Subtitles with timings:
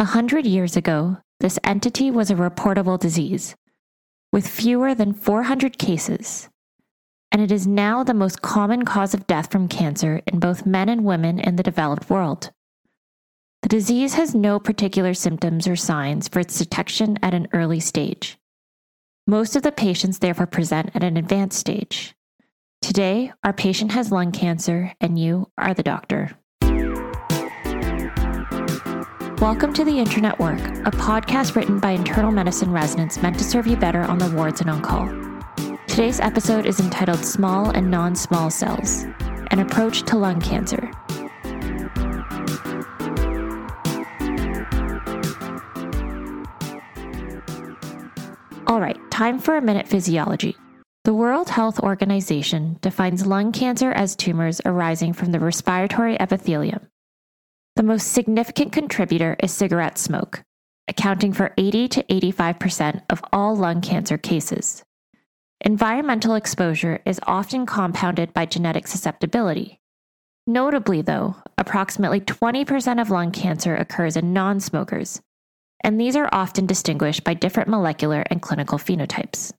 [0.00, 3.54] A hundred years ago, this entity was a reportable disease,
[4.32, 6.48] with fewer than 400 cases,
[7.30, 10.88] and it is now the most common cause of death from cancer in both men
[10.88, 12.50] and women in the developed world.
[13.60, 18.38] The disease has no particular symptoms or signs for its detection at an early stage.
[19.26, 22.14] Most of the patients therefore present at an advanced stage.
[22.80, 26.39] Today, our patient has lung cancer, and you are the doctor.
[29.40, 33.66] Welcome to The Internet Work, a podcast written by internal medicine residents meant to serve
[33.66, 35.08] you better on the wards and on call.
[35.86, 39.06] Today's episode is entitled Small and Non Small Cells
[39.50, 40.90] An Approach to Lung Cancer.
[48.66, 50.54] All right, time for a minute physiology.
[51.04, 56.89] The World Health Organization defines lung cancer as tumors arising from the respiratory epithelium,
[57.80, 60.42] the most significant contributor is cigarette smoke,
[60.86, 64.84] accounting for 80 to 85% of all lung cancer cases.
[65.62, 69.80] Environmental exposure is often compounded by genetic susceptibility.
[70.46, 75.22] Notably, though, approximately 20% of lung cancer occurs in non smokers,
[75.82, 79.54] and these are often distinguished by different molecular and clinical phenotypes.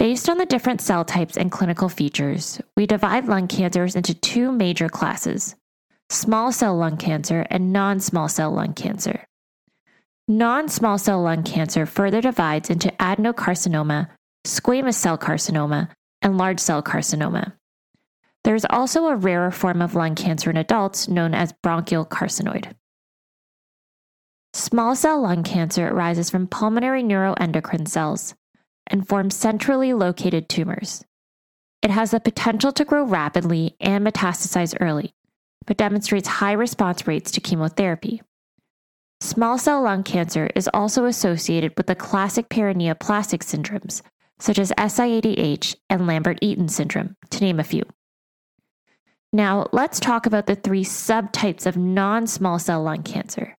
[0.00, 4.50] Based on the different cell types and clinical features, we divide lung cancers into two
[4.50, 5.54] major classes
[6.10, 9.26] small cell lung cancer and non small cell lung cancer.
[10.28, 14.08] Non small cell lung cancer further divides into adenocarcinoma,
[14.44, 15.88] squamous cell carcinoma,
[16.22, 17.52] and large cell carcinoma.
[18.44, 22.72] There is also a rarer form of lung cancer in adults known as bronchial carcinoid.
[24.52, 28.34] Small cell lung cancer arises from pulmonary neuroendocrine cells
[28.86, 31.04] and forms centrally located tumors.
[31.82, 35.12] It has the potential to grow rapidly and metastasize early,
[35.66, 38.22] but demonstrates high response rates to chemotherapy.
[39.20, 44.02] Small cell lung cancer is also associated with the classic paraneoplastic syndromes,
[44.38, 47.82] such as SIADH and Lambert Eaton syndrome, to name a few.
[49.32, 53.56] Now, let's talk about the three subtypes of non small cell lung cancer.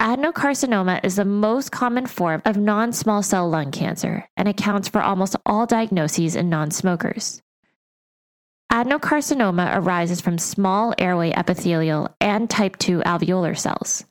[0.00, 5.02] Adenocarcinoma is the most common form of non small cell lung cancer and accounts for
[5.02, 7.42] almost all diagnoses in non smokers.
[8.72, 14.04] Adenocarcinoma arises from small airway epithelial and type 2 alveolar cells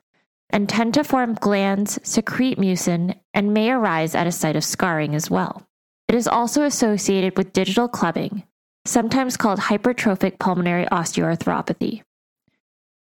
[0.50, 5.16] and tend to form glands, secrete mucin, and may arise at a site of scarring
[5.16, 5.64] as well.
[6.08, 8.44] It is also associated with digital clubbing,
[8.86, 12.02] sometimes called hypertrophic pulmonary osteoarthropathy.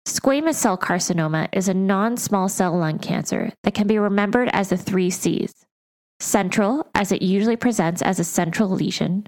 [0.08, 4.70] Squamous cell carcinoma is a non small cell lung cancer that can be remembered as
[4.70, 5.54] the three C's
[6.20, 9.26] central, as it usually presents as a central lesion,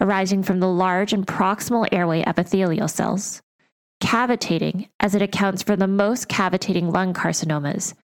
[0.00, 3.42] arising from the large and proximal airway epithelial cells,
[4.00, 7.94] cavitating, as it accounts for the most cavitating lung carcinomas,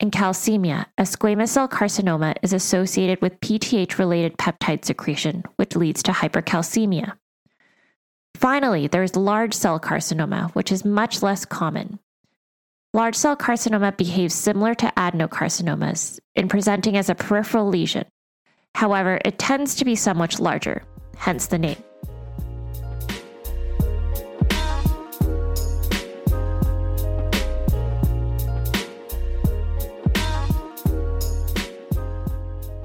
[0.00, 6.02] and calcemia, a squamous cell carcinoma is associated with PTH related peptide secretion, which leads
[6.02, 7.12] to hypercalcemia.
[8.34, 12.00] Finally, there's large cell carcinoma, which is much less common.
[12.92, 18.04] Large cell carcinoma behaves similar to adenocarcinomas in presenting as a peripheral lesion.
[18.74, 20.82] However, it tends to be somewhat larger
[21.16, 21.82] hence the name.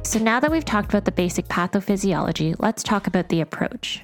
[0.03, 4.01] So, now that we've talked about the basic pathophysiology, let's talk about the approach.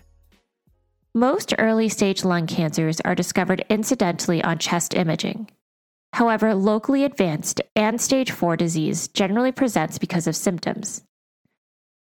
[1.16, 5.50] Most early stage lung cancers are discovered incidentally on chest imaging.
[6.14, 11.02] However, locally advanced and stage 4 disease generally presents because of symptoms.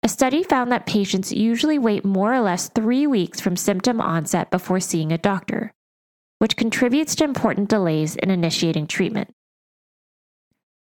[0.08, 4.50] A study found that patients usually wait more or less three weeks from symptom onset
[4.50, 5.74] before seeing a doctor,
[6.40, 9.34] which contributes to important delays in initiating treatment.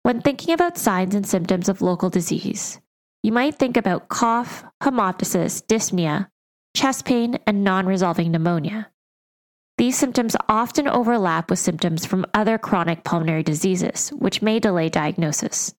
[0.04, 2.80] When thinking about signs and symptoms of local disease,
[3.22, 6.28] you might think about cough, hemoptysis, dyspnea,
[6.74, 8.90] chest pain, and non resolving pneumonia.
[9.76, 15.74] These symptoms often overlap with symptoms from other chronic pulmonary diseases, which may delay diagnosis.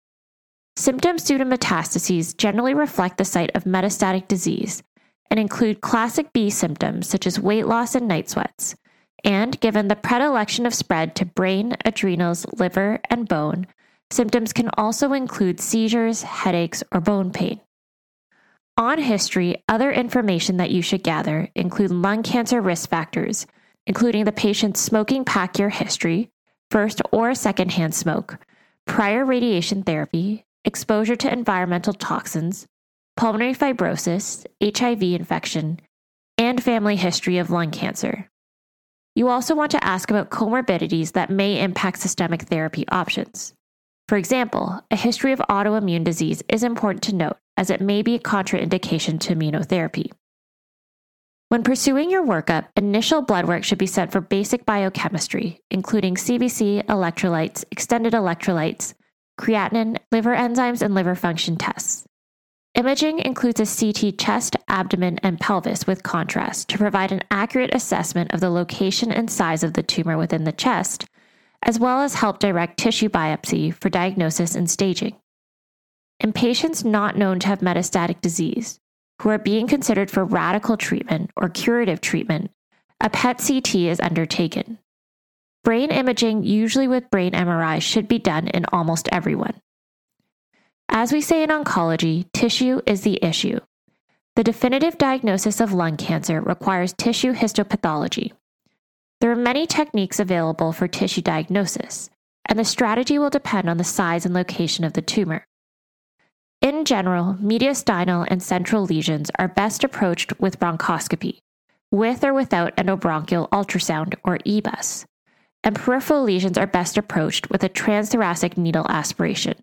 [0.77, 4.81] Symptoms due to metastases generally reflect the site of metastatic disease
[5.29, 8.75] and include classic B symptoms such as weight loss and night sweats.
[9.23, 13.67] And given the predilection of spread to brain, adrenals, liver, and bone,
[14.09, 17.59] symptoms can also include seizures, headaches, or bone pain.
[18.77, 23.45] On history, other information that you should gather include lung cancer risk factors,
[23.85, 26.31] including the patient's smoking pack year history,
[26.71, 28.39] first or secondhand smoke,
[28.87, 32.65] prior radiation therapy, exposure to environmental toxins,
[33.17, 35.79] pulmonary fibrosis, HIV infection,
[36.37, 38.29] and family history of lung cancer.
[39.15, 43.53] You also want to ask about comorbidities that may impact systemic therapy options.
[44.07, 48.15] For example, a history of autoimmune disease is important to note as it may be
[48.15, 50.11] a contraindication to immunotherapy.
[51.49, 56.85] When pursuing your workup, initial blood work should be sent for basic biochemistry, including CBC,
[56.85, 58.93] electrolytes, extended electrolytes,
[59.39, 62.05] creatinine, liver enzymes, and liver function tests.
[62.75, 68.33] Imaging includes a CT chest, abdomen, and pelvis with contrast to provide an accurate assessment
[68.33, 71.05] of the location and size of the tumor within the chest,
[71.63, 75.15] as well as help direct tissue biopsy for diagnosis and staging.
[76.21, 78.79] In patients not known to have metastatic disease,
[79.21, 82.51] who are being considered for radical treatment or curative treatment,
[83.01, 84.79] a PET CT is undertaken.
[85.63, 89.61] Brain imaging, usually with brain MRI, should be done in almost everyone.
[90.89, 93.59] As we say in oncology, tissue is the issue.
[94.35, 98.31] The definitive diagnosis of lung cancer requires tissue histopathology.
[99.19, 102.09] There are many techniques available for tissue diagnosis,
[102.45, 105.45] and the strategy will depend on the size and location of the tumor.
[106.61, 111.37] In general, mediastinal and central lesions are best approached with bronchoscopy,
[111.91, 115.05] with or without endobronchial ultrasound or EBUS,
[115.63, 119.55] and peripheral lesions are best approached with a transthoracic needle aspiration.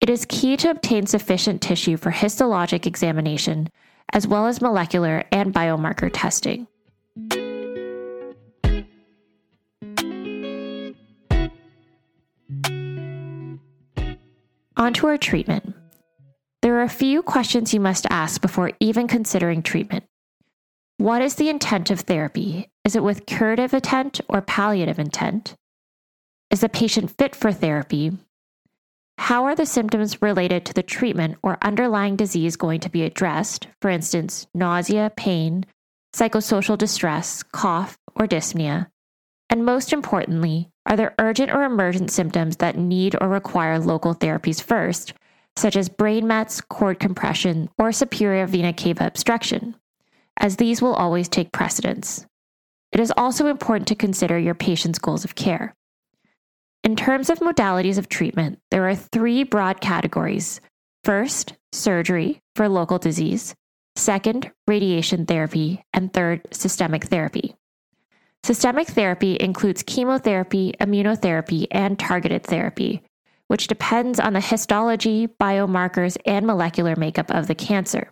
[0.00, 3.68] It is key to obtain sufficient tissue for histologic examination,
[4.12, 6.66] as well as molecular and biomarker testing.
[14.76, 15.74] Onto our treatment.
[16.62, 20.04] There are a few questions you must ask before even considering treatment.
[21.02, 22.68] What is the intent of therapy?
[22.84, 25.56] Is it with curative intent or palliative intent?
[26.52, 28.12] Is the patient fit for therapy?
[29.18, 33.66] How are the symptoms related to the treatment or underlying disease going to be addressed?
[33.80, 35.66] For instance, nausea, pain,
[36.14, 38.86] psychosocial distress, cough, or dyspnea.
[39.50, 44.62] And most importantly, are there urgent or emergent symptoms that need or require local therapies
[44.62, 45.14] first
[45.56, 49.74] such as brain mets, cord compression, or superior vena cava obstruction,
[50.38, 52.26] as these will always take precedence.
[52.92, 55.74] It is also important to consider your patient's goals of care.
[56.84, 60.60] In terms of modalities of treatment, there are three broad categories.
[61.04, 63.54] First, surgery for local disease.
[63.96, 65.84] Second, radiation therapy.
[65.92, 67.54] And third, systemic therapy.
[68.44, 73.02] Systemic therapy includes chemotherapy, immunotherapy, and targeted therapy,
[73.46, 78.10] which depends on the histology, biomarkers, and molecular makeup of the cancer.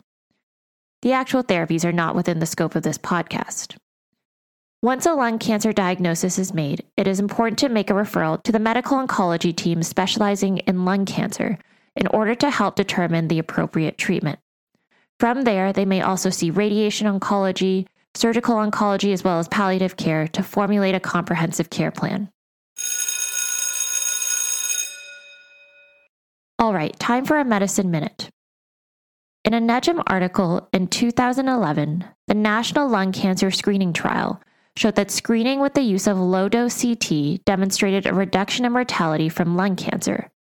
[1.03, 3.77] The actual therapies are not within the scope of this podcast.
[4.83, 8.53] Once a lung cancer diagnosis is made, it is important to make a referral to
[8.53, 11.59] the medical oncology team specializing in lung cancer
[11.97, 14.39] in order to help determine the appropriate treatment.
[15.19, 20.27] From there, they may also see radiation oncology, surgical oncology, as well as palliative care
[20.29, 22.31] to formulate a comprehensive care plan.
[26.59, 28.30] All right, time for a medicine minute.
[29.43, 34.39] In a NEJM article in 2011, the National Lung Cancer Screening Trial
[34.77, 39.31] showed that screening with the use of low dose CT demonstrated a reduction in mortality
[39.31, 40.31] from lung cancer.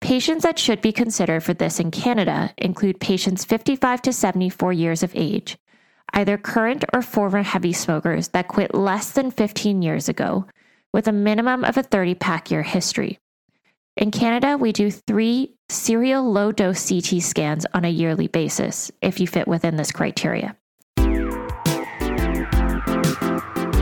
[0.00, 5.04] Patients that should be considered for this in Canada include patients 55 to 74 years
[5.04, 5.56] of age,
[6.12, 10.44] either current or former heavy smokers that quit less than 15 years ago,
[10.92, 13.20] with a minimum of a 30 pack year history.
[13.96, 19.20] In Canada, we do three serial low dose CT scans on a yearly basis if
[19.20, 20.56] you fit within this criteria.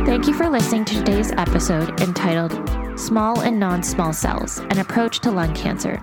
[0.05, 2.53] Thank you for listening to today's episode entitled
[2.99, 6.03] Small and Non Small Cells An Approach to Lung Cancer.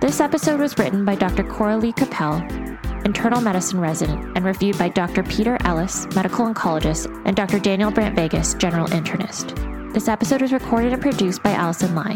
[0.00, 1.42] This episode was written by Dr.
[1.42, 5.22] Coralea Kappel, internal medicine resident, and reviewed by Dr.
[5.22, 7.58] Peter Ellis, medical oncologist, and Dr.
[7.58, 9.54] Daniel Brandt Vegas, general internist.
[9.92, 12.14] This episode was recorded and produced by Allison Lai.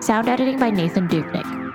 [0.00, 1.67] Sound editing by Nathan Doupnik.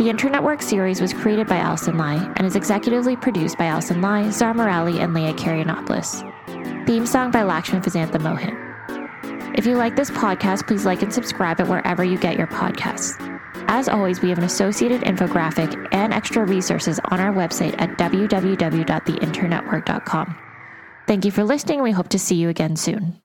[0.00, 4.30] The Internetwork series was created by Alison Lai and is executively produced by Alison Lai,
[4.30, 6.86] Zar Morali, and Leah Karianopoulos.
[6.86, 8.56] Theme song by Lakshman Fazantha Mohan.
[9.54, 13.12] If you like this podcast, please like and subscribe it wherever you get your podcasts.
[13.68, 20.38] As always, we have an associated infographic and extra resources on our website at www.theinternetwork.com.
[21.06, 21.82] Thank you for listening.
[21.82, 23.20] We hope to see you again soon.